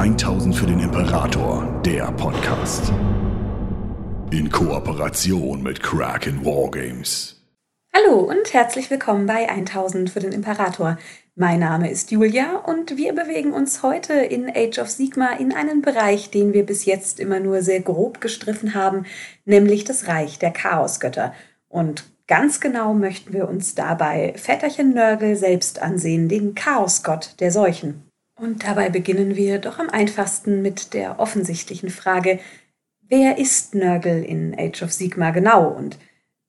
[0.00, 2.90] 1000 für den Imperator, der Podcast.
[4.30, 7.44] In Kooperation mit Kraken Wargames.
[7.94, 10.96] Hallo und herzlich willkommen bei 1000 für den Imperator.
[11.34, 15.82] Mein Name ist Julia und wir bewegen uns heute in Age of Sigma in einen
[15.82, 19.04] Bereich, den wir bis jetzt immer nur sehr grob gestriffen haben,
[19.44, 21.34] nämlich das Reich der Chaosgötter.
[21.68, 28.09] Und ganz genau möchten wir uns dabei Vetterchen Nörgel selbst ansehen, den Chaosgott der Seuchen.
[28.40, 32.38] Und dabei beginnen wir doch am einfachsten mit der offensichtlichen Frage,
[33.06, 35.98] wer ist Nörgel in Age of Sigma genau und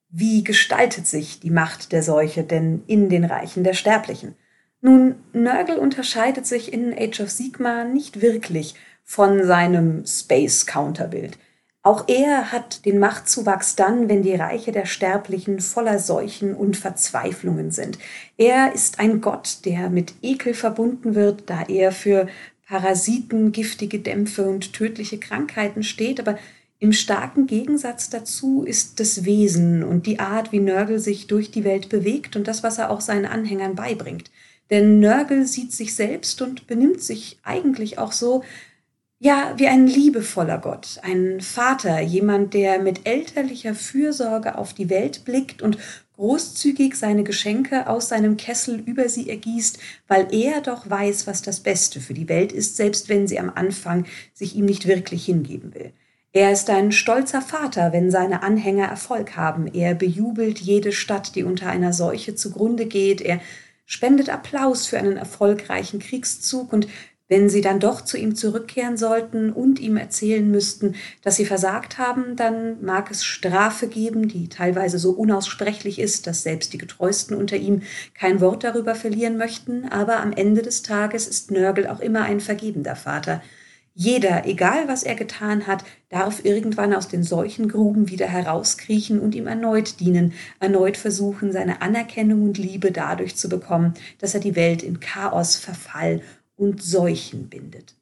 [0.07, 4.35] wie gestaltet sich die Macht der Seuche denn in den Reichen der Sterblichen?
[4.79, 11.37] Nun, Nörgel unterscheidet sich in Age of Sigma nicht wirklich von seinem Space-Counterbild.
[11.83, 17.71] Auch er hat den Machtzuwachs dann, wenn die Reiche der Sterblichen voller Seuchen und Verzweiflungen
[17.71, 17.97] sind.
[18.37, 22.27] Er ist ein Gott, der mit Ekel verbunden wird, da er für
[22.67, 26.37] Parasiten, giftige Dämpfe und tödliche Krankheiten steht, aber
[26.77, 31.63] im starken Gegensatz dazu ist das Wesen und die Art, wie Nörgel sich durch die
[31.63, 34.31] Welt bewegt und das, was er auch seinen Anhängern beibringt.
[34.69, 38.43] Denn Nörgel sieht sich selbst und benimmt sich eigentlich auch so,
[39.23, 45.25] ja, wie ein liebevoller Gott, ein Vater, jemand, der mit elterlicher Fürsorge auf die Welt
[45.25, 45.77] blickt und
[46.15, 49.77] großzügig seine Geschenke aus seinem Kessel über sie ergießt,
[50.07, 53.51] weil er doch weiß, was das Beste für die Welt ist, selbst wenn sie am
[53.53, 55.93] Anfang sich ihm nicht wirklich hingeben will.
[56.33, 59.67] Er ist ein stolzer Vater, wenn seine Anhänger Erfolg haben.
[59.71, 63.21] Er bejubelt jede Stadt, die unter einer Seuche zugrunde geht.
[63.21, 63.39] Er
[63.85, 66.87] spendet Applaus für einen erfolgreichen Kriegszug und
[67.31, 71.97] wenn sie dann doch zu ihm zurückkehren sollten und ihm erzählen müssten, dass sie versagt
[71.97, 77.37] haben, dann mag es Strafe geben, die teilweise so unaussprechlich ist, dass selbst die Getreuesten
[77.37, 82.01] unter ihm kein Wort darüber verlieren möchten, aber am Ende des Tages ist Nörgel auch
[82.01, 83.41] immer ein vergebender Vater.
[83.93, 89.47] Jeder, egal was er getan hat, darf irgendwann aus den Seuchengruben wieder herauskriechen und ihm
[89.47, 94.83] erneut dienen, erneut versuchen, seine Anerkennung und Liebe dadurch zu bekommen, dass er die Welt
[94.83, 96.21] in Chaos, Verfall
[96.61, 97.95] und Seuchen bindet.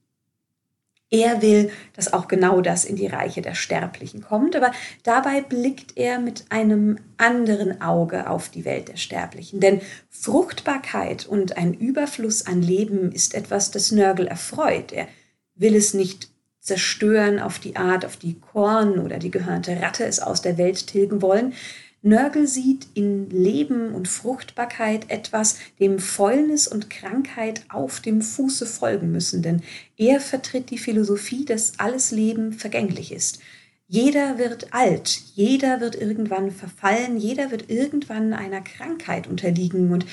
[1.12, 4.72] Er will, dass auch genau das in die Reiche der Sterblichen kommt, aber
[5.02, 9.60] dabei blickt er mit einem anderen Auge auf die Welt der Sterblichen.
[9.60, 14.92] Denn Fruchtbarkeit und ein Überfluss an Leben ist etwas, das Nörgel erfreut.
[14.92, 15.08] Er
[15.56, 20.20] will es nicht zerstören auf die Art, auf die Korn oder die gehörnte Ratte es
[20.20, 21.54] aus der Welt tilgen wollen,
[22.02, 29.12] Nörgel sieht in Leben und Fruchtbarkeit etwas, dem Fäulnis und Krankheit auf dem Fuße folgen
[29.12, 29.62] müssen, denn
[29.98, 33.40] er vertritt die Philosophie, dass alles Leben vergänglich ist.
[33.88, 40.06] Jeder wird alt, jeder wird irgendwann verfallen, jeder wird irgendwann einer Krankheit unterliegen und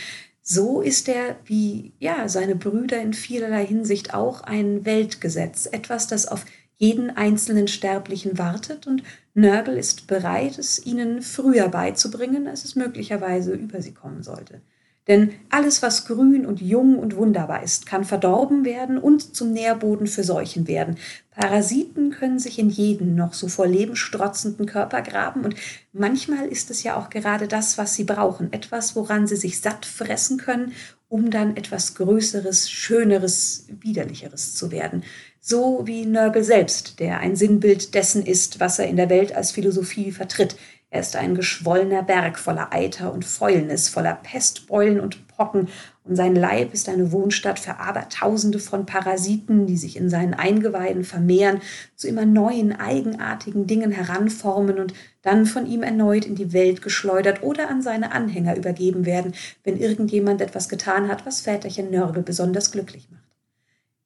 [0.48, 6.26] so ist er, wie ja, seine Brüder in vielerlei Hinsicht auch ein Weltgesetz, etwas, das
[6.26, 6.44] auf
[6.78, 9.02] jeden einzelnen Sterblichen wartet und
[9.34, 14.60] Nörgel ist bereit, es ihnen früher beizubringen, als es möglicherweise über sie kommen sollte.
[15.08, 20.08] Denn alles, was grün und jung und wunderbar ist, kann verdorben werden und zum Nährboden
[20.08, 20.96] für Seuchen werden.
[21.30, 25.54] Parasiten können sich in jeden noch so vor Leben strotzenden Körper graben und
[25.92, 28.52] manchmal ist es ja auch gerade das, was sie brauchen.
[28.52, 30.72] Etwas, woran sie sich satt fressen können,
[31.08, 35.04] um dann etwas Größeres, Schöneres, Widerlicheres zu werden
[35.48, 39.52] so wie Nörgel selbst, der ein Sinnbild dessen ist, was er in der Welt als
[39.52, 40.56] Philosophie vertritt.
[40.90, 45.68] Er ist ein geschwollener Berg voller Eiter und Fäulnis, voller Pestbeulen und Pocken,
[46.02, 51.04] und sein Leib ist eine Wohnstatt für Abertausende von Parasiten, die sich in seinen Eingeweiden
[51.04, 51.60] vermehren,
[51.94, 57.44] zu immer neuen, eigenartigen Dingen heranformen und dann von ihm erneut in die Welt geschleudert
[57.44, 59.32] oder an seine Anhänger übergeben werden,
[59.62, 63.25] wenn irgendjemand etwas getan hat, was Väterchen Nörgel besonders glücklich macht.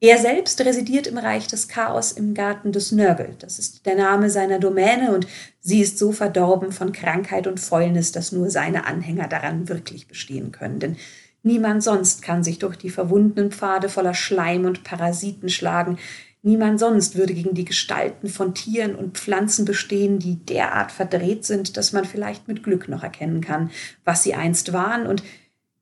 [0.03, 3.37] Er selbst residiert im Reich des Chaos im Garten des Nörgel.
[3.39, 5.27] Das ist der Name seiner Domäne und
[5.61, 10.53] sie ist so verdorben von Krankheit und Fäulnis, dass nur seine Anhänger daran wirklich bestehen
[10.53, 10.79] können.
[10.79, 10.97] Denn
[11.43, 15.99] niemand sonst kann sich durch die verwundenen Pfade voller Schleim und Parasiten schlagen.
[16.41, 21.77] Niemand sonst würde gegen die Gestalten von Tieren und Pflanzen bestehen, die derart verdreht sind,
[21.77, 23.71] dass man vielleicht mit Glück noch erkennen kann,
[24.07, 25.23] was sie einst waren und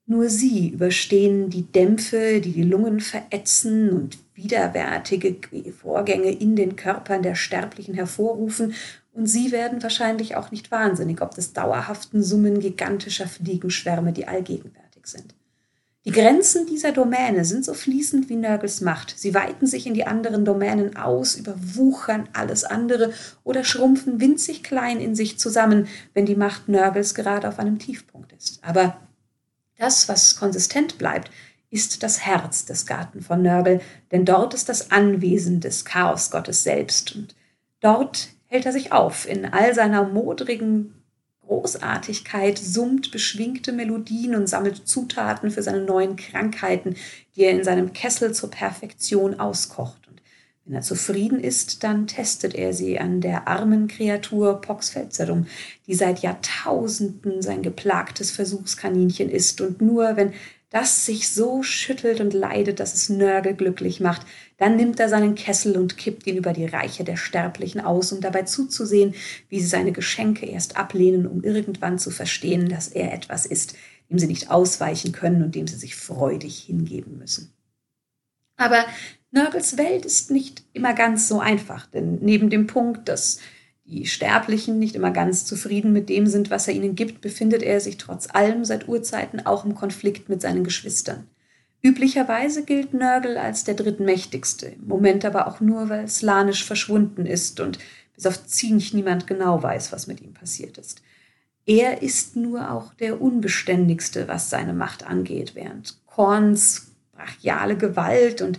[0.09, 5.37] nur sie überstehen die Dämpfe, die die Lungen verätzen und widerwärtige
[5.73, 8.75] Vorgänge in den Körpern der Sterblichen hervorrufen,
[9.13, 15.07] und sie werden wahrscheinlich auch nicht wahnsinnig ob des dauerhaften Summen gigantischer Fliegenschwärme, die allgegenwärtig
[15.07, 15.35] sind.
[16.05, 19.13] Die Grenzen dieser Domäne sind so fließend wie Nörgels Macht.
[19.19, 23.13] Sie weiten sich in die anderen Domänen aus, überwuchern alles andere
[23.45, 28.33] oder schrumpfen winzig klein in sich zusammen, wenn die Macht Nörgels gerade auf einem Tiefpunkt
[28.33, 28.61] ist.
[28.65, 28.97] Aber
[29.79, 31.31] das, was konsistent bleibt,
[31.71, 33.81] ist das Herz des Garten von Nörgel,
[34.11, 37.15] denn dort ist das Anwesen des Chaosgottes selbst.
[37.15, 37.35] Und
[37.81, 40.95] dort hält er sich auf in all seiner modrigen
[41.47, 46.97] Großartigkeit, summt beschwingte Melodien und sammelt Zutaten für seine neuen Krankheiten,
[47.35, 50.08] die er in seinem Kessel zur Perfektion auskocht.
[50.69, 55.47] Wenn er zufrieden ist, dann testet er sie an der armen Kreatur Pox Felzerum,
[55.87, 60.35] die seit Jahrtausenden sein geplagtes Versuchskaninchen ist und nur wenn
[60.69, 64.27] das sich so schüttelt und leidet, dass es Nörgel glücklich macht.
[64.59, 68.21] Dann nimmt er seinen Kessel und kippt ihn über die Reiche der Sterblichen aus, um
[68.21, 69.15] dabei zuzusehen,
[69.49, 73.75] wie sie seine Geschenke erst ablehnen, um irgendwann zu verstehen, dass er etwas ist,
[74.11, 77.55] dem sie nicht ausweichen können und dem sie sich freudig hingeben müssen.
[78.59, 78.85] Aber
[79.31, 83.41] Nörgels Welt ist nicht immer ganz so einfach, denn neben dem Punkt, dass
[83.85, 87.81] die Sterblichen nicht immer ganz zufrieden mit dem sind, was er ihnen gibt, befindet er
[87.81, 91.27] sich trotz allem seit Urzeiten auch im Konflikt mit seinen Geschwistern.
[91.81, 97.61] Üblicherweise gilt Nörgel als der drittmächtigste, im Moment aber auch nur, weil Slanisch verschwunden ist
[97.61, 97.79] und
[98.15, 101.03] bis auf Zinch niemand genau weiß, was mit ihm passiert ist.
[101.67, 108.59] Er ist nur auch der unbeständigste, was seine Macht angeht, während Korns brachiale Gewalt und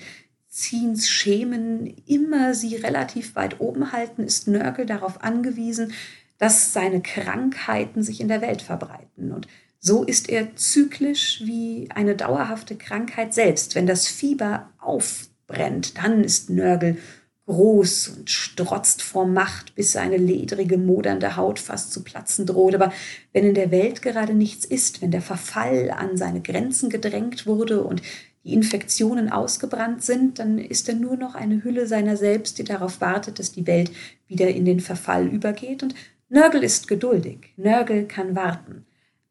[0.52, 5.94] Schemen immer sie relativ weit oben halten, ist Nörgel darauf angewiesen,
[6.40, 9.32] dass seine Krankheiten sich in der Welt verbreiten.
[9.32, 9.48] Und
[9.80, 13.76] so ist er zyklisch wie eine dauerhafte Krankheit selbst.
[13.76, 16.98] Wenn das Fieber aufbrennt, dann ist Nörgel
[17.46, 22.76] groß und strotzt vor Macht, bis seine ledrige, modernde Haut fast zu platzen droht.
[22.76, 22.94] Aber
[23.34, 27.84] wenn in der Welt gerade nichts ist, wenn der Verfall an seine Grenzen gedrängt wurde
[27.84, 28.04] und
[28.44, 33.02] die Infektionen ausgebrannt sind, dann ist er nur noch eine Hülle seiner selbst, die darauf
[33.02, 33.92] wartet, dass die Welt
[34.28, 35.84] wieder in den Verfall übergeht.
[35.84, 35.96] Und
[36.30, 37.54] Nörgel ist geduldig.
[37.58, 38.86] Nörgel kann warten.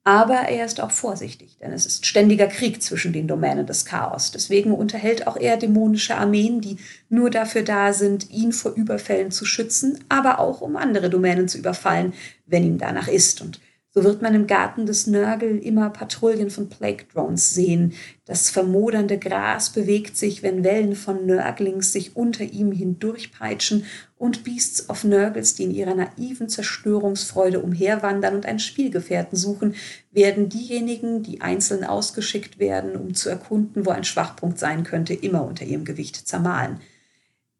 [0.04, 4.30] Aber er ist auch vorsichtig, denn es ist ständiger Krieg zwischen den Domänen des Chaos.
[4.30, 6.78] Deswegen unterhält auch er dämonische Armeen, die
[7.10, 11.58] nur dafür da sind, ihn vor Überfällen zu schützen, aber auch um andere Domänen zu
[11.58, 12.14] überfallen,
[12.46, 13.42] wenn ihm danach ist.
[13.42, 13.60] Und
[13.94, 17.94] so wird man im Garten des Nörgel immer Patrouillen von Plague Drones sehen.
[18.26, 23.86] Das vermodernde Gras bewegt sich, wenn Wellen von Nörglings sich unter ihm hindurchpeitschen
[24.18, 29.74] und Beasts of Nörgels, die in ihrer naiven Zerstörungsfreude umherwandern und einen Spielgefährten suchen,
[30.10, 35.44] werden diejenigen, die einzeln ausgeschickt werden, um zu erkunden, wo ein Schwachpunkt sein könnte, immer
[35.44, 36.80] unter ihrem Gewicht zermahlen.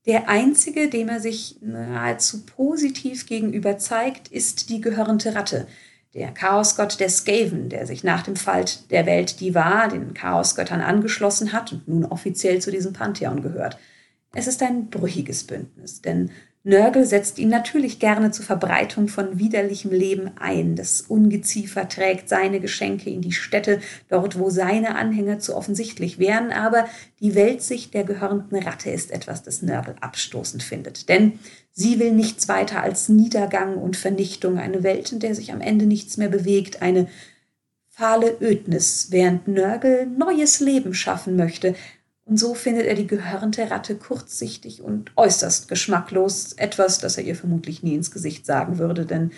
[0.05, 5.67] Der einzige, dem er sich nahezu positiv gegenüber zeigt, ist die gehörnte Ratte–
[6.15, 10.81] der Chaosgott der Skaven, der sich nach dem Fall der Welt die war, den Chaosgöttern
[10.81, 13.79] angeschlossen hat und nun offiziell zu diesem Pantheon gehört.
[14.35, 16.31] Es ist ein brüchiges Bündnis, denn
[16.69, 20.77] Nörgel setzt ihn natürlich gerne zur Verbreitung von widerlichem Leben ein.
[20.77, 23.81] Das Ungeziefer trägt seine Geschenke in die Städte,
[24.11, 26.87] dort wo seine Anhänger zu offensichtlich wären, aber
[27.21, 31.09] die Weltsicht der gehörnten Ratte ist etwas, das Nörgel abstoßend findet.
[31.09, 31.39] Denn
[31.73, 35.87] sie will nichts weiter als Niedergang und Vernichtung, eine Welt, in der sich am Ende
[35.87, 37.07] nichts mehr bewegt, eine
[37.89, 41.75] fahle Ödnis, während Nörgel neues Leben schaffen möchte,
[42.29, 47.35] und so findet er die gehörnte Ratte kurzsichtig und äußerst geschmacklos, etwas, das er ihr
[47.35, 49.33] vermutlich nie ins Gesicht sagen würde, denn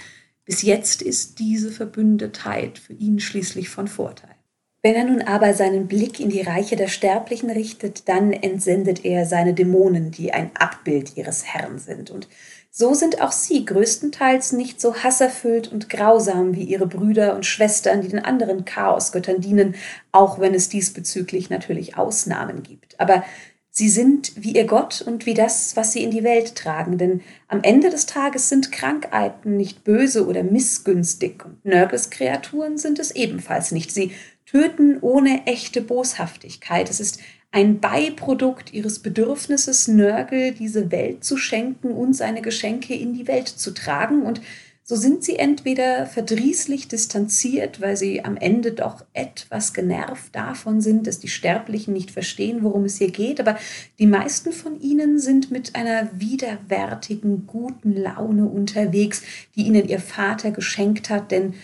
[0.44, 4.34] bis jetzt ist diese Verbündetheit für ihn schließlich von Vorteil.
[4.82, 9.26] Wenn er nun aber seinen Blick in die Reiche der Sterblichen richtet, dann entsendet er
[9.26, 12.10] seine Dämonen, die ein Abbild ihres Herrn sind.
[12.10, 12.29] Und
[12.70, 18.00] so sind auch sie größtenteils nicht so hasserfüllt und grausam wie ihre Brüder und Schwestern,
[18.00, 19.74] die den anderen Chaosgöttern dienen,
[20.12, 22.98] auch wenn es diesbezüglich natürlich Ausnahmen gibt.
[23.00, 23.24] Aber
[23.70, 27.22] sie sind wie ihr Gott und wie das, was sie in die Welt tragen, denn
[27.48, 33.10] am Ende des Tages sind Krankheiten nicht böse oder missgünstig und Nörgels Kreaturen sind es
[33.10, 33.93] ebenfalls nicht.
[33.93, 34.12] Sie
[34.46, 36.89] töten ohne echte Boshaftigkeit.
[36.89, 37.20] Es ist
[37.52, 43.48] ein Beiprodukt ihres Bedürfnisses, Nörgel diese Welt zu schenken und seine Geschenke in die Welt
[43.48, 44.22] zu tragen.
[44.22, 44.40] Und
[44.84, 51.06] so sind sie entweder verdrießlich distanziert, weil sie am Ende doch etwas genervt davon sind,
[51.06, 53.56] dass die Sterblichen nicht verstehen, worum es hier geht, aber
[53.98, 59.22] die meisten von ihnen sind mit einer widerwärtigen, guten Laune unterwegs,
[59.54, 61.54] die ihnen ihr Vater geschenkt hat, denn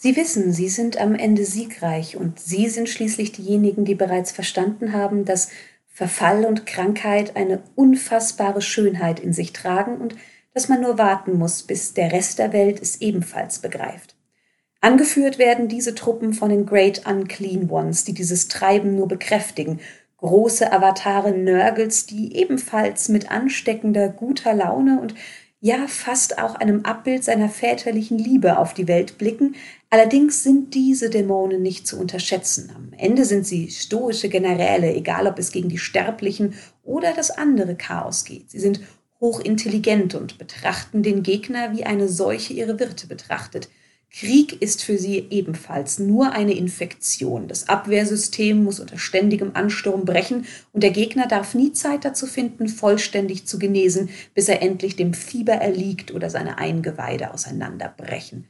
[0.00, 4.92] Sie wissen, Sie sind am Ende siegreich und Sie sind schließlich diejenigen, die bereits verstanden
[4.92, 5.48] haben, dass
[5.88, 10.14] Verfall und Krankheit eine unfassbare Schönheit in sich tragen und
[10.54, 14.14] dass man nur warten muss, bis der Rest der Welt es ebenfalls begreift.
[14.80, 19.80] Angeführt werden diese Truppen von den Great Unclean Ones, die dieses Treiben nur bekräftigen,
[20.18, 25.16] große Avatare Nörgels, die ebenfalls mit ansteckender guter Laune und
[25.60, 29.56] ja fast auch einem Abbild seiner väterlichen Liebe auf die Welt blicken,
[29.90, 32.70] Allerdings sind diese Dämonen nicht zu unterschätzen.
[32.76, 36.54] Am Ende sind sie stoische Generäle, egal ob es gegen die Sterblichen
[36.84, 38.50] oder das andere Chaos geht.
[38.50, 38.80] Sie sind
[39.18, 43.70] hochintelligent und betrachten den Gegner wie eine Seuche ihre Wirte betrachtet.
[44.10, 47.48] Krieg ist für sie ebenfalls nur eine Infektion.
[47.48, 52.68] Das Abwehrsystem muss unter ständigem Ansturm brechen und der Gegner darf nie Zeit dazu finden,
[52.68, 58.46] vollständig zu genesen, bis er endlich dem Fieber erliegt oder seine Eingeweide auseinanderbrechen.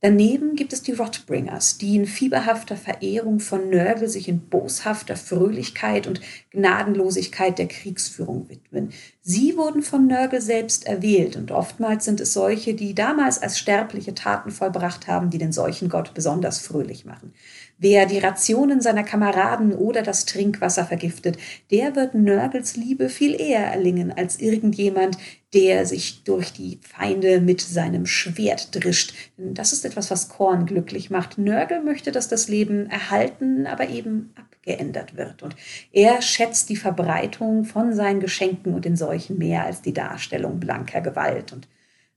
[0.00, 6.06] Daneben gibt es die Rotbringers, die in fieberhafter Verehrung von Nörgel sich in boshafter Fröhlichkeit
[6.06, 6.20] und
[6.50, 8.90] Gnadenlosigkeit der Kriegsführung widmen.
[9.22, 14.14] Sie wurden von Nörgel selbst erwählt und oftmals sind es solche, die damals als sterbliche
[14.14, 17.32] Taten vollbracht haben, die den Seuchengott besonders fröhlich machen.
[17.76, 21.38] Wer die Rationen seiner Kameraden oder das Trinkwasser vergiftet,
[21.72, 25.18] der wird Nörgels Liebe viel eher erlingen als irgendjemand,
[25.52, 29.14] der sich durch die Feinde mit seinem Schwert drischt.
[29.36, 31.36] Denn das ist etwas, was Korn glücklich macht.
[31.36, 35.42] Nörgel möchte, dass das Leben erhalten, aber eben abgeändert wird.
[35.42, 35.56] Und
[35.92, 41.00] er schätzt die Verbreitung von seinen Geschenken und den Seuchen mehr als die Darstellung blanker
[41.00, 41.52] Gewalt.
[41.52, 41.68] Und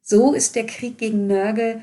[0.01, 1.81] so ist der Krieg gegen Nörgel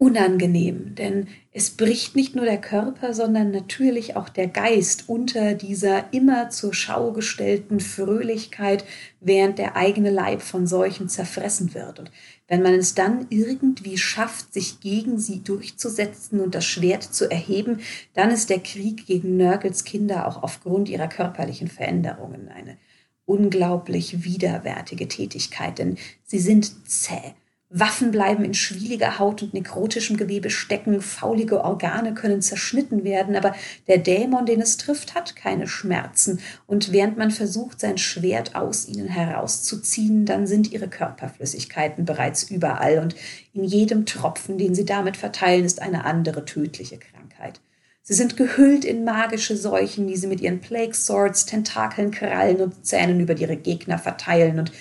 [0.00, 6.10] unangenehm, denn es bricht nicht nur der Körper, sondern natürlich auch der Geist unter dieser
[6.14, 8.86] immer zur Schau gestellten Fröhlichkeit,
[9.20, 11.98] während der eigene Leib von Seuchen zerfressen wird.
[11.98, 12.10] Und
[12.48, 17.80] wenn man es dann irgendwie schafft, sich gegen sie durchzusetzen und das Schwert zu erheben,
[18.14, 22.78] dann ist der Krieg gegen Nörgels Kinder auch aufgrund ihrer körperlichen Veränderungen eine
[23.26, 27.34] unglaublich widerwärtige Tätigkeit, denn sie sind zäh
[27.72, 33.54] Waffen bleiben in schwieliger Haut und nekrotischem Gewebe stecken, faulige Organe können zerschnitten werden, aber
[33.86, 38.88] der Dämon, den es trifft, hat keine Schmerzen, und während man versucht, sein Schwert aus
[38.88, 43.14] ihnen herauszuziehen, dann sind ihre Körperflüssigkeiten bereits überall, und
[43.52, 47.60] in jedem Tropfen, den sie damit verteilen, ist eine andere tödliche Krankheit.
[48.02, 52.84] Sie sind gehüllt in magische Seuchen, die sie mit ihren Plague Swords, Tentakeln, Krallen und
[52.84, 54.72] Zähnen über ihre Gegner verteilen, und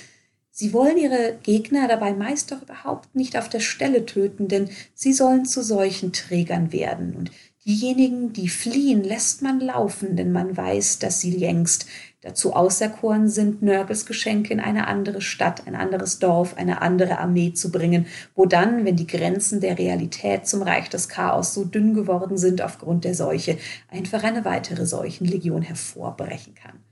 [0.59, 5.13] Sie wollen ihre Gegner dabei meist doch überhaupt nicht auf der Stelle töten, denn sie
[5.13, 7.15] sollen zu solchen Trägern werden.
[7.15, 7.31] Und
[7.65, 11.85] diejenigen, die fliehen, lässt man laufen, denn man weiß, dass sie längst
[12.19, 17.53] dazu auserkoren sind, Nörgels Geschenke in eine andere Stadt, ein anderes Dorf, eine andere Armee
[17.53, 21.93] zu bringen, wo dann, wenn die Grenzen der Realität zum Reich des Chaos so dünn
[21.93, 26.88] geworden sind aufgrund der Seuche, einfach eine weitere Seuchenlegion hervorbrechen kann.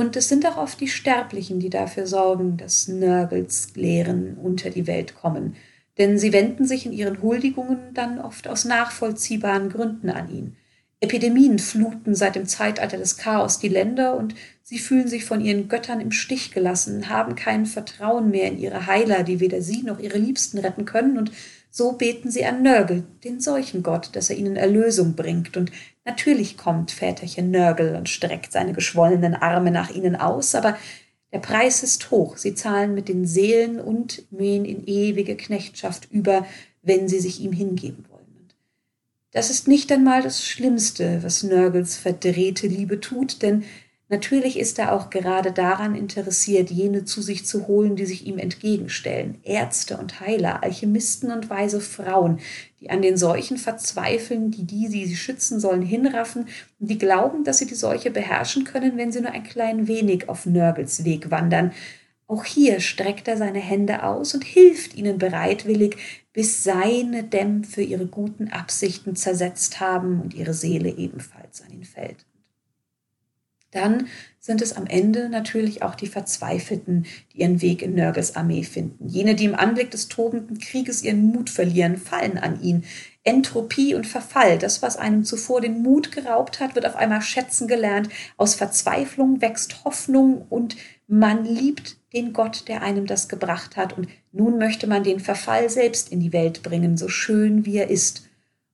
[0.00, 4.86] Und es sind auch oft die Sterblichen, die dafür sorgen, dass Nörgels Lehren unter die
[4.86, 5.56] Welt kommen.
[5.98, 10.56] Denn sie wenden sich in ihren Huldigungen dann oft aus nachvollziehbaren Gründen an ihn.
[11.02, 15.68] Epidemien fluten seit dem Zeitalter des Chaos die Länder und sie fühlen sich von ihren
[15.68, 19.98] Göttern im Stich gelassen, haben kein Vertrauen mehr in ihre Heiler, die weder sie noch
[19.98, 21.32] ihre Liebsten retten können und
[21.70, 25.56] so beten sie an Nörgel, den Seuchengott, dass er ihnen Erlösung bringt.
[25.56, 25.70] Und
[26.04, 30.76] natürlich kommt Väterchen Nörgel und streckt seine geschwollenen Arme nach ihnen aus, aber
[31.32, 32.36] der Preis ist hoch.
[32.36, 36.44] Sie zahlen mit den Seelen und mähen in ewige Knechtschaft über,
[36.82, 38.04] wenn sie sich ihm hingeben
[39.32, 43.64] das ist nicht einmal das Schlimmste, was Nörgels verdrehte Liebe tut, denn
[44.10, 48.38] Natürlich ist er auch gerade daran interessiert, jene zu sich zu holen, die sich ihm
[48.38, 49.38] entgegenstellen.
[49.44, 52.40] Ärzte und Heiler, Alchemisten und weise Frauen,
[52.80, 56.48] die an den Seuchen verzweifeln, die die, die sie schützen sollen, hinraffen
[56.80, 60.28] und die glauben, dass sie die Seuche beherrschen können, wenn sie nur ein klein wenig
[60.28, 61.70] auf Nörgels Weg wandern.
[62.30, 65.96] Auch hier streckt er seine Hände aus und hilft ihnen bereitwillig,
[66.32, 72.24] bis seine Dämpfe ihre guten Absichten zersetzt haben und ihre Seele ebenfalls an ihn fällt
[73.70, 74.08] dann
[74.40, 79.06] sind es am Ende natürlich auch die Verzweifelten, die ihren Weg in Nörgels Armee finden.
[79.06, 82.84] Jene, die im Anblick des tobenden Krieges ihren Mut verlieren, fallen an ihn.
[83.22, 87.68] Entropie und Verfall, das, was einem zuvor den Mut geraubt hat, wird auf einmal schätzen
[87.68, 88.08] gelernt.
[88.36, 93.96] Aus Verzweiflung wächst Hoffnung und man liebt den Gott, der einem das gebracht hat.
[93.96, 97.90] Und nun möchte man den Verfall selbst in die Welt bringen, so schön wie er
[97.90, 98.26] ist.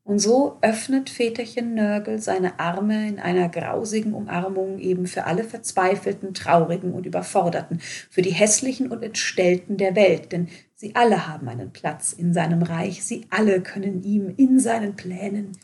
[0.07, 6.33] Und so öffnet Väterchen Nörgel seine Arme in einer grausigen Umarmung eben für alle Verzweifelten,
[6.33, 11.73] Traurigen und Überforderten, für die Hässlichen und Entstellten der Welt, denn sie alle haben einen
[11.73, 15.59] Platz in seinem Reich, sie alle können ihm in seinen Plänen,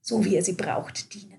[0.00, 1.29] so wie er sie braucht, dienen.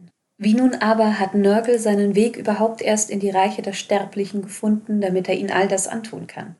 [0.43, 4.99] Wie nun aber hat Nörgel seinen Weg überhaupt erst in die Reiche der Sterblichen gefunden,
[4.99, 6.55] damit er ihnen all das antun kann?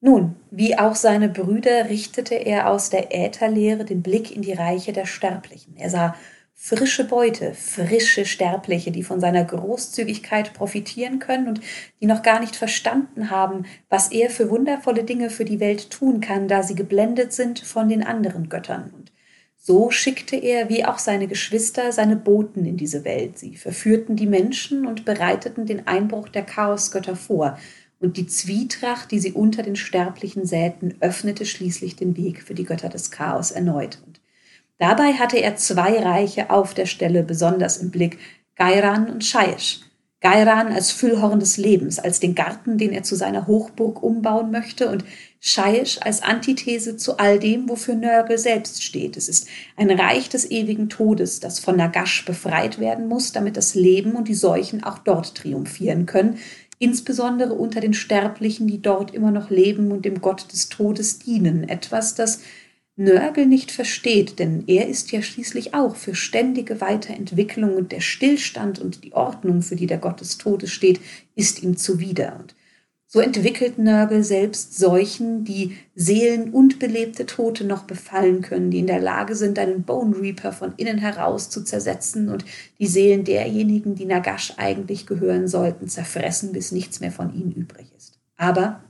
[0.00, 4.92] Nun, wie auch seine Brüder richtete er aus der Ätherlehre den Blick in die Reiche
[4.92, 5.76] der Sterblichen.
[5.76, 6.16] Er sah
[6.52, 11.60] frische Beute, frische Sterbliche, die von seiner Großzügigkeit profitieren können und
[12.00, 16.20] die noch gar nicht verstanden haben, was er für wundervolle Dinge für die Welt tun
[16.20, 18.92] kann, da sie geblendet sind von den anderen Göttern.
[18.92, 19.11] Und
[19.64, 23.38] So schickte er, wie auch seine Geschwister, seine Boten in diese Welt.
[23.38, 27.56] Sie verführten die Menschen und bereiteten den Einbruch der Chaosgötter vor,
[28.00, 32.64] und die Zwietracht, die sie unter den Sterblichen säten, öffnete schließlich den Weg für die
[32.64, 34.02] Götter des Chaos erneut.
[34.04, 34.20] Und
[34.78, 38.18] dabei hatte er zwei Reiche auf der Stelle besonders im Blick,
[38.56, 39.82] Gairan und Shaish.
[40.20, 44.88] Gairan als Füllhorn des Lebens, als den Garten, den er zu seiner Hochburg umbauen möchte
[44.88, 45.04] und
[45.44, 49.16] Shaish als Antithese zu all dem, wofür Nörgel selbst steht.
[49.16, 53.74] Es ist ein Reich des ewigen Todes, das von Nagash befreit werden muss, damit das
[53.74, 56.38] Leben und die Seuchen auch dort triumphieren können,
[56.78, 61.68] insbesondere unter den Sterblichen, die dort immer noch leben und dem Gott des Todes dienen.
[61.68, 62.38] Etwas, das
[62.94, 68.78] Nörgel nicht versteht, denn er ist ja schließlich auch für ständige Weiterentwicklung und der Stillstand
[68.78, 71.00] und die Ordnung, für die der Gott des Todes steht,
[71.34, 72.36] ist ihm zuwider.
[72.38, 72.54] Und
[73.12, 78.86] so entwickelt Nörgel selbst Seuchen, die Seelen und belebte Tote noch befallen können, die in
[78.86, 82.46] der Lage sind, einen Bone Reaper von innen heraus zu zersetzen und
[82.78, 87.92] die Seelen derjenigen, die Nagash eigentlich gehören sollten, zerfressen, bis nichts mehr von ihnen übrig
[87.98, 88.18] ist.
[88.38, 88.82] Aber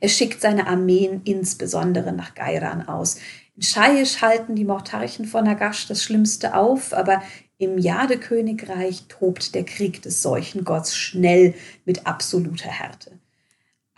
[0.00, 3.18] er schickt seine Armeen insbesondere nach Gairan aus.
[3.54, 7.22] In Shaiisch halten die Mortarchen von Nagash das Schlimmste auf, aber
[7.58, 13.19] im Jade-Königreich tobt der Krieg des Seuchengotts schnell mit absoluter Härte.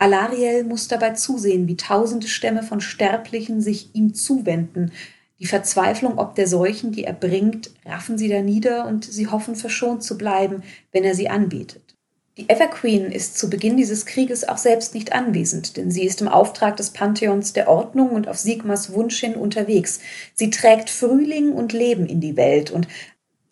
[0.03, 4.91] Alariel muss dabei zusehen, wie tausende Stämme von Sterblichen sich ihm zuwenden.
[5.39, 9.55] Die Verzweiflung ob der Seuchen, die er bringt, raffen sie da nieder und sie hoffen
[9.55, 11.95] verschont zu bleiben, wenn er sie anbetet.
[12.35, 16.27] Die Everqueen ist zu Beginn dieses Krieges auch selbst nicht anwesend, denn sie ist im
[16.27, 20.01] Auftrag des Pantheons der Ordnung und auf Sigmas Wunsch hin unterwegs.
[20.33, 22.89] Sie trägt Frühling und Leben in die Welt und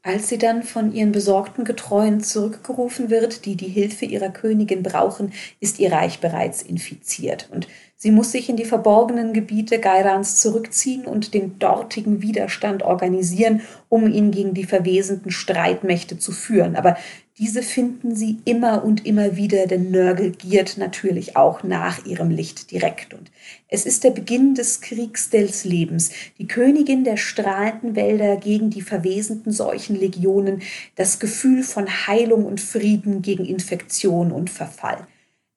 [0.04, 5.32] als sie dann von ihren besorgten Getreuen zurückgerufen wird, die die Hilfe ihrer Königin brauchen,
[5.60, 7.68] ist ihr Reich bereits infiziert und
[7.98, 14.08] sie muss sich in die verborgenen Gebiete Gairans zurückziehen und den dortigen Widerstand organisieren, um
[14.08, 16.76] ihn gegen die verwesenden Streitmächte zu führen.
[16.76, 16.98] Aber
[17.42, 22.70] diese finden sie immer und immer wieder, denn Nörgel giert natürlich auch nach ihrem Licht
[22.70, 23.16] direkt.
[23.16, 23.32] Und
[23.68, 28.84] es ist der Beginn des Kriegs des Lebens, die Königin der strahlenden Wälder gegen die
[28.84, 30.62] verwesenden Seuchenlegionen,
[30.96, 35.08] das Gefühl von Heilung und Frieden gegen Infektion und Verfall.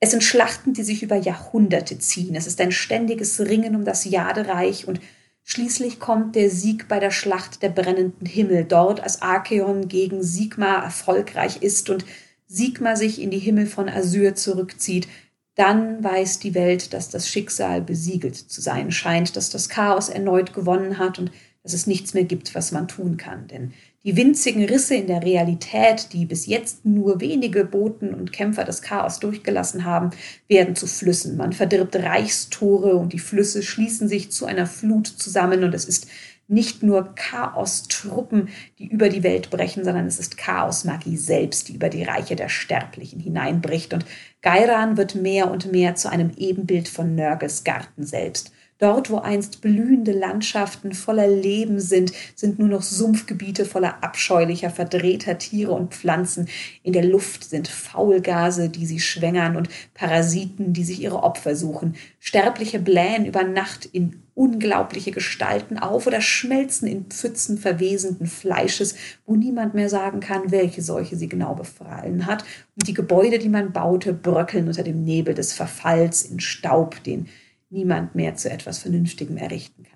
[0.00, 2.34] Es sind Schlachten, die sich über Jahrhunderte ziehen.
[2.34, 5.00] Es ist ein ständiges Ringen um das Jadereich und
[5.46, 10.82] Schließlich kommt der Sieg bei der Schlacht der brennenden Himmel, dort als Archeon gegen Sigma
[10.82, 12.06] erfolgreich ist und
[12.46, 15.06] Sigma sich in die Himmel von Asyr zurückzieht,
[15.54, 20.54] dann weiß die Welt, dass das Schicksal besiegelt zu sein scheint, dass das Chaos erneut
[20.54, 21.30] gewonnen hat und
[21.62, 23.46] dass es nichts mehr gibt, was man tun kann.
[23.46, 23.72] Denn
[24.04, 28.82] die winzigen Risse in der Realität, die bis jetzt nur wenige Boten und Kämpfer des
[28.82, 30.10] Chaos durchgelassen haben,
[30.46, 31.38] werden zu Flüssen.
[31.38, 36.06] Man verdirbt Reichstore und die Flüsse schließen sich zu einer Flut zusammen und es ist
[36.46, 41.88] nicht nur Chaos-Truppen, die über die Welt brechen, sondern es ist Chaos-Magie selbst, die über
[41.88, 43.94] die Reiche der Sterblichen hineinbricht.
[43.94, 44.04] Und
[44.42, 48.52] Gairan wird mehr und mehr zu einem Ebenbild von Nörges Garten selbst.
[48.84, 55.38] Dort, wo einst blühende Landschaften voller Leben sind, sind nur noch Sumpfgebiete voller abscheulicher, verdrehter
[55.38, 56.50] Tiere und Pflanzen.
[56.82, 61.96] In der Luft sind Faulgase, die sie schwängern, und Parasiten, die sich ihre Opfer suchen.
[62.20, 69.34] Sterbliche blähen über Nacht in unglaubliche Gestalten auf oder schmelzen in Pfützen verwesenden Fleisches, wo
[69.34, 72.44] niemand mehr sagen kann, welche Seuche sie genau befallen hat.
[72.76, 77.28] Und die Gebäude, die man baute, bröckeln unter dem Nebel des Verfalls in Staub, den
[77.74, 79.94] niemand mehr zu etwas Vernünftigem errichten kann.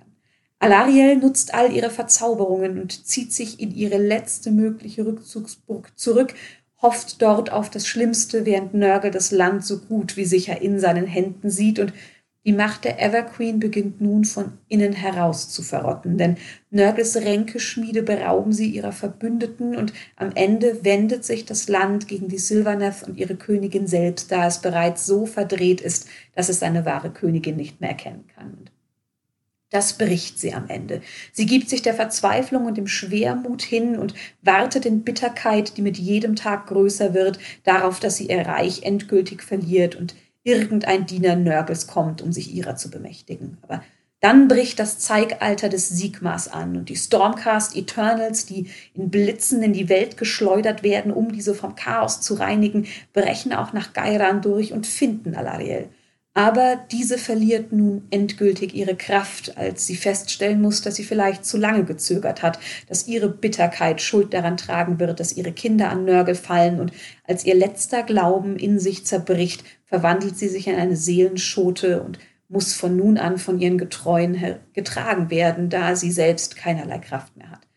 [0.58, 6.34] Alariel nutzt all ihre Verzauberungen und zieht sich in ihre letzte mögliche Rückzugsburg zurück,
[6.82, 11.06] hofft dort auf das Schlimmste, während Nörgel das Land so gut wie sicher in seinen
[11.06, 11.92] Händen sieht und
[12.46, 16.36] die Macht der Everqueen beginnt nun von innen heraus zu verrotten, denn
[16.70, 22.38] Nörgels Ränkeschmiede berauben sie ihrer Verbündeten und am Ende wendet sich das Land gegen die
[22.38, 27.10] Silvaneth und ihre Königin selbst, da es bereits so verdreht ist, dass es seine wahre
[27.10, 28.70] Königin nicht mehr erkennen kann.
[29.70, 31.02] Das bricht sie am Ende.
[31.32, 35.98] Sie gibt sich der Verzweiflung und dem Schwermut hin und wartet in Bitterkeit, die mit
[35.98, 41.86] jedem Tag größer wird, darauf, dass sie ihr Reich endgültig verliert und irgendein Diener Nörgels
[41.86, 43.58] kommt, um sich ihrer zu bemächtigen.
[43.62, 43.82] Aber
[44.20, 49.72] dann bricht das Zeitalter des Sigmas an und die Stormcast Eternals, die in Blitzen in
[49.72, 54.72] die Welt geschleudert werden, um diese vom Chaos zu reinigen, brechen auch nach Gairan durch
[54.72, 55.88] und finden Alariel.
[56.34, 61.56] Aber diese verliert nun endgültig ihre Kraft, als sie feststellen muss, dass sie vielleicht zu
[61.56, 66.36] lange gezögert hat, dass ihre Bitterkeit Schuld daran tragen wird, dass ihre Kinder an Nörgel
[66.36, 66.92] fallen und
[67.24, 72.74] als ihr letzter Glauben in sich zerbricht, verwandelt sie sich in eine Seelenschote und muss
[72.74, 77.68] von nun an von ihren Getreuen getragen werden, da sie selbst keinerlei Kraft mehr hat.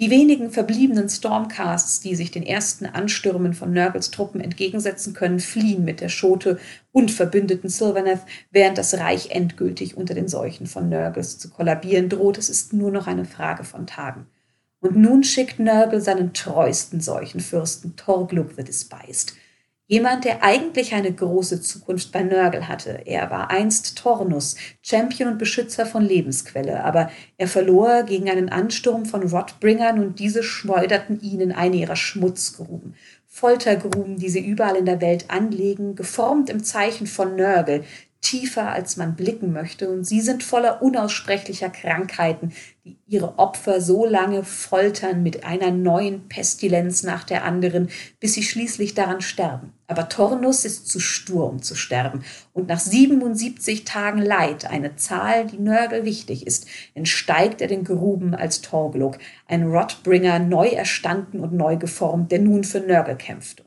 [0.00, 5.84] Die wenigen verbliebenen Stormcasts, die sich den ersten Anstürmen von Nurgles Truppen entgegensetzen können, fliehen
[5.84, 6.58] mit der Schote
[6.90, 12.38] und verbündeten Sylvaneth, während das Reich endgültig unter den Seuchen von Nurgles zu kollabieren droht.
[12.38, 14.26] Es ist nur noch eine Frage von Tagen.
[14.80, 19.34] Und nun schickt Nurgle seinen treuesten Seuchenfürsten Torglug the Despised,
[19.86, 23.02] Jemand, der eigentlich eine große Zukunft bei Nörgel hatte.
[23.04, 29.04] Er war einst Tornus, Champion und Beschützer von Lebensquelle, aber er verlor gegen einen Ansturm
[29.04, 32.94] von Rotbringern und diese schleuderten ihn in eine ihrer Schmutzgruben.
[33.26, 37.84] Foltergruben, die sie überall in der Welt anlegen, geformt im Zeichen von Nörgel,
[38.24, 42.52] tiefer als man blicken möchte, und sie sind voller unaussprechlicher Krankheiten,
[42.84, 48.42] die ihre Opfer so lange foltern mit einer neuen Pestilenz nach der anderen, bis sie
[48.42, 49.72] schließlich daran sterben.
[49.86, 55.46] Aber Tornus ist zu stur, um zu sterben, und nach 77 Tagen Leid, eine Zahl,
[55.46, 61.52] die Nörgel wichtig ist, entsteigt er den Gruben als Torglok, ein Rotbringer, neu erstanden und
[61.52, 63.63] neu geformt, der nun für Nörgel kämpft.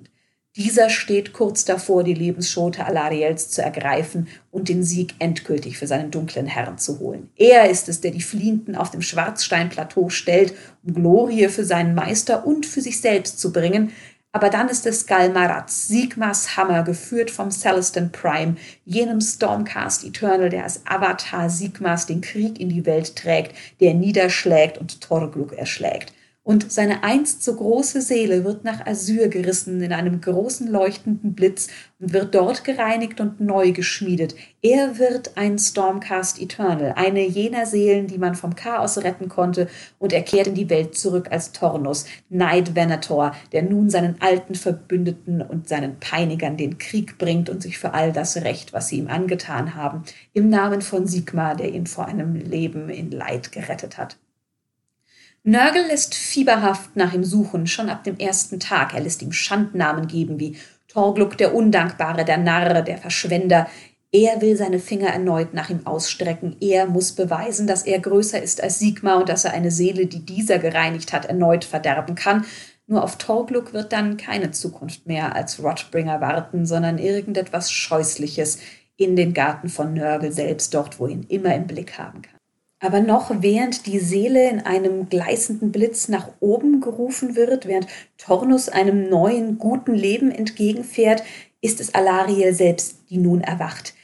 [0.58, 6.10] Dieser steht kurz davor, die Lebensschote Alariels zu ergreifen und den Sieg endgültig für seinen
[6.10, 7.30] dunklen Herrn zu holen.
[7.36, 12.48] Er ist es, der die Fliehenden auf dem Schwarzsteinplateau stellt, um Glorie für seinen Meister
[12.48, 13.92] und für sich selbst zu bringen.
[14.32, 20.64] Aber dann ist es Galmaraz, Sigmas Hammer, geführt vom Celestin Prime, jenem Stormcast Eternal, der
[20.64, 26.14] als Avatar Sigmas den Krieg in die Welt trägt, der niederschlägt und Torglug erschlägt
[26.48, 31.68] und seine einst so große Seele wird nach Asyr gerissen in einem großen leuchtenden Blitz
[32.00, 34.34] und wird dort gereinigt und neu geschmiedet.
[34.62, 39.68] Er wird ein Stormcast Eternal, eine jener Seelen, die man vom Chaos retten konnte,
[40.00, 44.56] und er kehrt in die Welt zurück als Tornus, Night Venator, der nun seinen alten
[44.56, 49.00] Verbündeten und seinen Peinigern den Krieg bringt und sich für all das Recht, was sie
[49.00, 53.98] ihm angetan haben, im Namen von Sigmar, der ihn vor einem Leben in Leid gerettet
[53.98, 54.16] hat.
[55.48, 58.94] Nörgel lässt fieberhaft nach ihm suchen, schon ab dem ersten Tag.
[58.94, 60.58] Er lässt ihm Schandnamen geben wie
[60.90, 63.66] Torgluk der Undankbare, der Narr, der Verschwender.
[64.12, 66.58] Er will seine Finger erneut nach ihm ausstrecken.
[66.60, 70.26] Er muss beweisen, dass er größer ist als Sigmar und dass er eine Seele, die
[70.26, 72.44] dieser gereinigt hat, erneut verderben kann.
[72.86, 78.60] Nur auf Torgluk wird dann keine Zukunft mehr als Rotbringer warten, sondern irgendetwas Scheußliches
[78.98, 82.37] in den Garten von Nörgel selbst, dort, wo ihn immer im Blick haben kann.
[82.80, 87.88] Aber noch während die Seele in einem gleißenden Blitz nach oben gerufen wird, während
[88.18, 91.24] Tornus einem neuen, guten Leben entgegenfährt,
[91.60, 93.96] ist es Alariel selbst, die nun erwacht.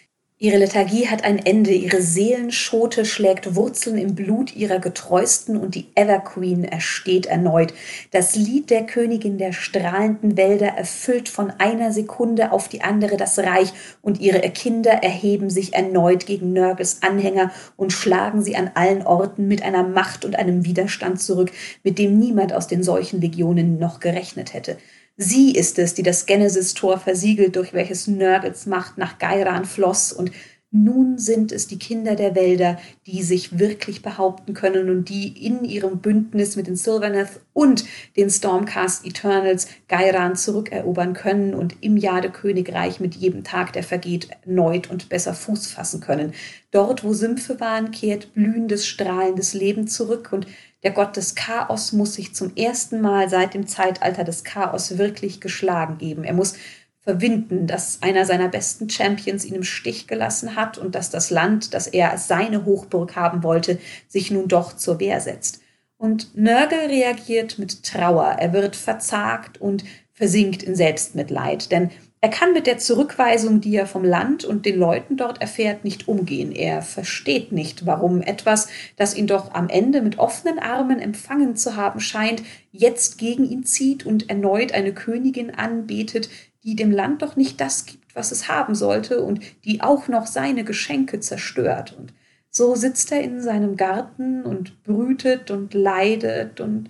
[0.43, 5.87] Ihre Lethargie hat ein Ende, ihre Seelenschote schlägt Wurzeln im Blut ihrer Getreusten und die
[5.95, 7.73] Everqueen ersteht erneut.
[8.11, 13.39] Das Lied der Königin der strahlenden Wälder erfüllt von einer Sekunde auf die andere das
[13.39, 19.03] Reich und ihre Kinder erheben sich erneut gegen Nörgels Anhänger und schlagen sie an allen
[19.03, 21.53] Orten mit einer Macht und einem Widerstand zurück,
[21.83, 24.75] mit dem niemand aus den solchen Legionen noch gerechnet hätte.
[25.15, 30.31] Sie ist es, die das Genesis-Tor versiegelt, durch welches Nörgels Macht nach Gairan floss und
[30.75, 35.63] nun sind es die Kinder der Wälder, die sich wirklich behaupten können und die in
[35.65, 37.85] ihrem Bündnis mit den Sylvaneth und
[38.17, 44.89] den Stormcast Eternals Gairan zurückerobern können und im Jade-Königreich mit jedem Tag, der vergeht, erneut
[44.89, 46.33] und besser Fuß fassen können.
[46.71, 50.47] Dort, wo Sümpfe waren, kehrt blühendes, strahlendes Leben zurück und
[50.83, 55.39] der Gott des Chaos muss sich zum ersten Mal seit dem Zeitalter des Chaos wirklich
[55.39, 56.23] geschlagen geben.
[56.23, 56.55] Er muss
[56.99, 61.73] verwinden, dass einer seiner besten Champions ihn im Stich gelassen hat und dass das Land,
[61.73, 65.61] das er als seine Hochburg haben wollte, sich nun doch zur Wehr setzt.
[65.97, 68.37] Und Nörgel reagiert mit Trauer.
[68.39, 71.91] Er wird verzagt und versinkt in Selbstmitleid, denn
[72.23, 76.07] er kann mit der Zurückweisung, die er vom Land und den Leuten dort erfährt, nicht
[76.07, 76.53] umgehen.
[76.53, 81.75] Er versteht nicht, warum etwas, das ihn doch am Ende mit offenen Armen empfangen zu
[81.75, 86.29] haben scheint, jetzt gegen ihn zieht und erneut eine Königin anbetet,
[86.63, 90.25] die dem Land doch nicht das gibt, was es haben sollte und die auch noch
[90.25, 91.93] seine Geschenke zerstört.
[91.99, 92.13] Und
[92.49, 96.87] so sitzt er in seinem Garten und brütet und leidet und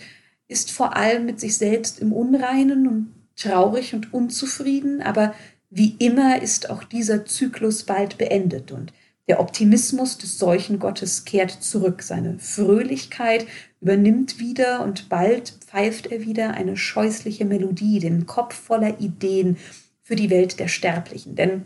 [0.47, 5.33] ist vor allem mit sich selbst im Unreinen und traurig und unzufrieden, aber
[5.69, 8.93] wie immer ist auch dieser Zyklus bald beendet und
[9.27, 13.47] der Optimismus des Seuchengottes kehrt zurück, seine Fröhlichkeit
[13.79, 19.57] übernimmt wieder und bald pfeift er wieder eine scheußliche Melodie, den Kopf voller Ideen
[20.01, 21.63] für die Welt der Sterblichen, denn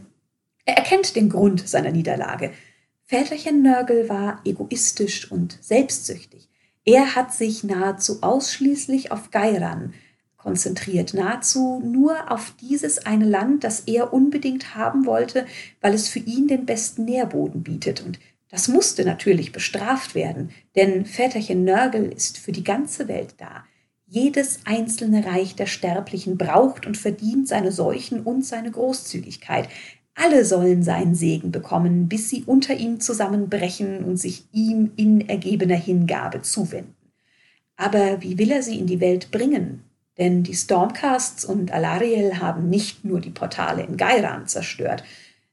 [0.65, 2.51] er erkennt den Grund seiner Niederlage.
[3.05, 6.49] Väterchen Nörgel war egoistisch und selbstsüchtig.
[6.85, 9.93] Er hat sich nahezu ausschließlich auf Geiran
[10.47, 15.45] konzentriert, nahezu nur auf dieses eine Land, das er unbedingt haben wollte,
[15.81, 18.01] weil es für ihn den besten Nährboden bietet.
[18.01, 23.65] Und das musste natürlich bestraft werden, denn Väterchen Nörgel ist für die ganze Welt da.
[24.05, 29.67] Jedes einzelne Reich der Sterblichen braucht und verdient seine Seuchen und seine Großzügigkeit.
[30.15, 35.75] Alle sollen seinen Segen bekommen, bis sie unter ihm zusammenbrechen und sich ihm in ergebener
[35.75, 36.95] Hingabe zuwenden.
[37.75, 39.83] Aber wie will er sie in die Welt bringen?
[40.17, 45.03] Denn die Stormcasts und Alariel haben nicht nur die Portale in Gairan zerstört.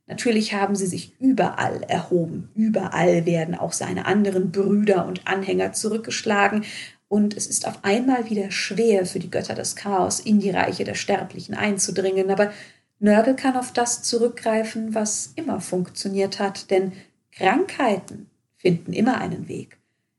[0.07, 2.51] Natürlich haben sie sich überall erhoben.
[2.55, 6.65] Überall werden auch seine anderen Brüder und Anhänger zurückgeschlagen.
[7.09, 10.85] Und es ist auf einmal wieder schwer für die Götter des Chaos in die Reiche
[10.85, 12.31] der Sterblichen einzudringen.
[12.31, 12.51] Aber
[12.99, 16.93] Nörgel kann auf das zurückgreifen, was immer funktioniert hat, denn
[17.33, 19.79] Krankheiten finden immer einen Weg.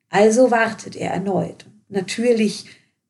[0.09, 1.65] Also wartet er erneut.
[1.89, 2.65] Natürlich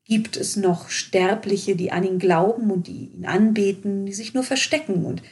[0.05, 4.43] gibt es noch Sterbliche, die an ihn glauben und die ihn anbeten, die sich nur
[4.43, 5.23] verstecken und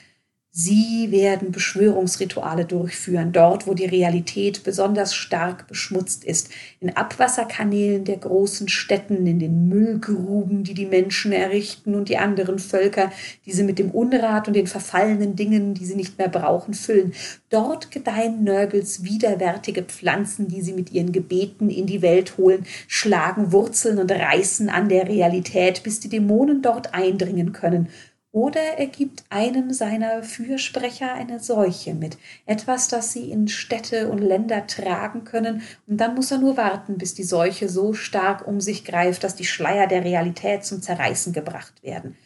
[0.56, 8.18] Sie werden Beschwörungsrituale durchführen, dort, wo die Realität besonders stark beschmutzt ist, in Abwasserkanälen der
[8.18, 13.12] großen Städten, in den Müllgruben, die die Menschen errichten und die anderen Völker,
[13.48, 17.14] die sie mit dem Unrat und den verfallenen Dingen, die sie nicht mehr brauchen, füllen.
[17.50, 23.52] Dort gedeihen Nörgels widerwärtige Pflanzen, die sie mit ihren Gebeten in die Welt holen, schlagen
[23.52, 27.90] Wurzeln und reißen an der Realität, bis die Dämonen dort eindringen können
[28.34, 32.18] oder er gibt einem seiner Fürsprecher eine Seuche mit,
[32.48, 36.98] etwas, das sie in Städte und Länder tragen können, und dann muss er nur warten,
[36.98, 41.32] bis die Seuche so stark um sich greift, dass die Schleier der Realität zum Zerreißen
[41.32, 42.18] gebracht werden.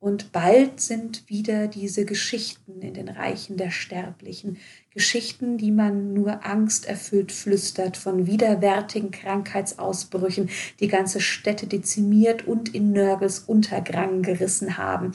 [0.00, 4.58] Und bald sind wieder diese Geschichten in den Reichen der Sterblichen,
[4.90, 12.90] Geschichten, die man nur angsterfüllt flüstert, von widerwärtigen Krankheitsausbrüchen, die ganze Städte dezimiert und in
[12.90, 15.12] Nörgels Untergrang gerissen haben,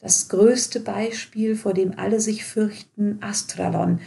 [0.00, 4.00] das größte Beispiel, vor dem alle sich fürchten, Astralon.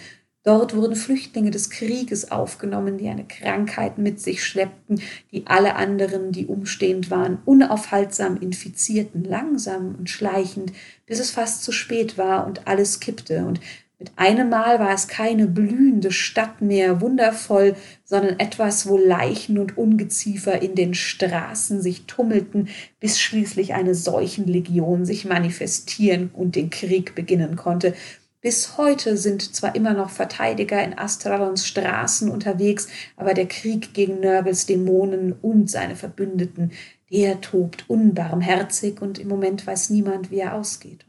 [0.45, 5.01] Dort wurden Flüchtlinge des Krieges aufgenommen, die eine Krankheit mit sich schleppten,
[5.31, 10.73] die alle anderen, die umstehend waren, unaufhaltsam infizierten, langsam und schleichend,
[11.05, 13.61] bis es fast zu spät war und alles kippte und
[14.03, 19.77] mit einem Mal war es keine blühende Stadt mehr, wundervoll, sondern etwas, wo Leichen und
[19.77, 22.67] Ungeziefer in den Straßen sich tummelten,
[22.99, 27.93] bis schließlich eine Seuchenlegion sich manifestieren und den Krieg beginnen konnte.
[28.41, 34.19] Bis heute sind zwar immer noch Verteidiger in Astralons Straßen unterwegs, aber der Krieg gegen
[34.19, 36.73] Nörgels Dämonen und seine Verbündeten,
[37.09, 41.05] der tobt unbarmherzig und im Moment weiß niemand, wie er ausgeht.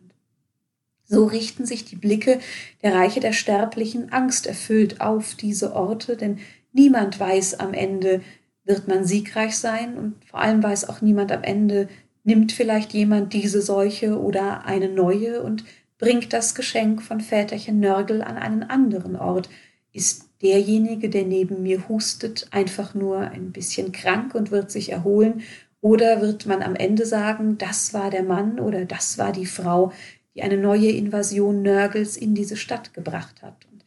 [1.06, 2.40] So richten sich die Blicke
[2.82, 6.38] der Reiche der Sterblichen angsterfüllt auf diese Orte, denn
[6.72, 8.22] niemand weiß am Ende,
[8.64, 11.88] wird man siegreich sein und vor allem weiß auch niemand am Ende,
[12.24, 15.64] nimmt vielleicht jemand diese Seuche oder eine neue und
[15.98, 19.50] bringt das Geschenk von Väterchen Nörgel an einen anderen Ort.
[19.92, 25.42] Ist derjenige, der neben mir hustet, einfach nur ein bisschen krank und wird sich erholen?
[25.80, 29.92] Oder wird man am Ende sagen, das war der Mann oder das war die Frau,
[30.34, 33.66] die eine neue Invasion Nörgels in diese Stadt gebracht hat.
[33.70, 33.84] Und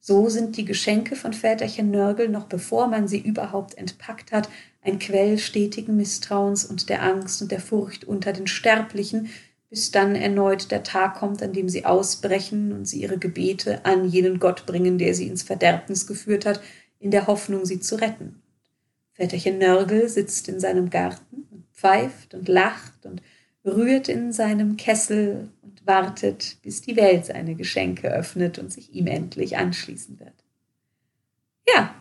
[0.00, 4.48] so sind die Geschenke von Väterchen Nörgel, noch bevor man sie überhaupt entpackt hat,
[4.82, 9.28] ein Quell stetigen Misstrauens und der Angst und der Furcht unter den Sterblichen,
[9.70, 14.08] bis dann erneut der Tag kommt, an dem sie ausbrechen und sie ihre Gebete an
[14.08, 16.62] jenen Gott bringen, der sie ins Verderbnis geführt hat,
[17.00, 18.40] in der Hoffnung, sie zu retten.
[19.12, 23.20] Väterchen Nörgel sitzt in seinem Garten und pfeift und lacht und
[23.64, 25.48] rührt in seinem Kessel
[25.88, 30.44] wartet, bis die Welt seine Geschenke öffnet und sich ihm endlich anschließen wird.
[31.66, 31.94] Ja,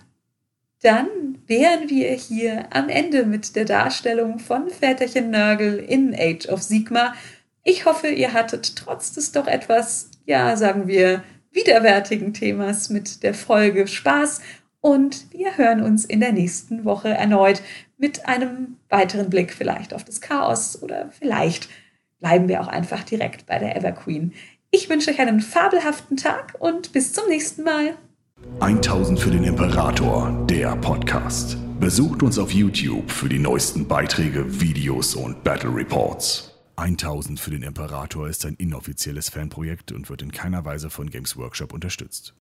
[0.81, 1.07] dann
[1.47, 7.15] wären wir hier am Ende mit der Darstellung von Väterchen Nörgel in Age of Sigma.
[7.63, 13.33] Ich hoffe, ihr hattet trotz des doch etwas, ja, sagen wir, widerwärtigen Themas mit der
[13.33, 14.41] Folge Spaß
[14.81, 17.61] und wir hören uns in der nächsten Woche erneut
[17.97, 21.67] mit einem weiteren Blick vielleicht auf das Chaos oder vielleicht
[22.19, 24.33] bleiben wir auch einfach direkt bei der Everqueen.
[24.71, 27.95] Ich wünsche euch einen fabelhaften Tag und bis zum nächsten Mal.
[28.59, 31.57] 1000 für den Imperator, der Podcast.
[31.79, 36.53] Besucht uns auf YouTube für die neuesten Beiträge, Videos und Battle Reports.
[36.75, 41.37] 1000 für den Imperator ist ein inoffizielles Fanprojekt und wird in keiner Weise von Games
[41.37, 42.35] Workshop unterstützt.